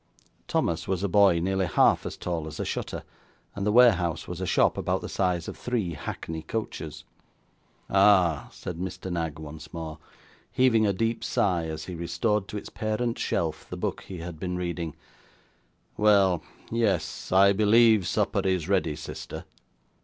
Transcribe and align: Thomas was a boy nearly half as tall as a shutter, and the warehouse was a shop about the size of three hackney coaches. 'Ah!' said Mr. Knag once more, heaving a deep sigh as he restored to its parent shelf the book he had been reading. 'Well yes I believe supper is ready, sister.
Thomas 0.47 0.87
was 0.87 1.03
a 1.03 1.07
boy 1.07 1.39
nearly 1.39 1.67
half 1.67 2.07
as 2.07 2.17
tall 2.17 2.47
as 2.47 2.59
a 2.59 2.65
shutter, 2.65 3.03
and 3.55 3.67
the 3.67 3.71
warehouse 3.71 4.27
was 4.27 4.41
a 4.41 4.47
shop 4.47 4.75
about 4.75 5.01
the 5.01 5.07
size 5.07 5.47
of 5.47 5.55
three 5.55 5.93
hackney 5.93 6.41
coaches. 6.41 7.03
'Ah!' 7.87 8.49
said 8.51 8.79
Mr. 8.79 9.11
Knag 9.11 9.37
once 9.37 9.71
more, 9.71 9.99
heaving 10.51 10.87
a 10.87 10.91
deep 10.91 11.23
sigh 11.23 11.67
as 11.67 11.85
he 11.85 11.93
restored 11.93 12.47
to 12.47 12.57
its 12.57 12.69
parent 12.69 13.19
shelf 13.19 13.69
the 13.69 13.77
book 13.77 14.01
he 14.07 14.17
had 14.17 14.39
been 14.39 14.57
reading. 14.57 14.95
'Well 15.97 16.41
yes 16.71 17.31
I 17.31 17.53
believe 17.53 18.07
supper 18.07 18.39
is 18.43 18.67
ready, 18.67 18.95
sister. 18.95 19.45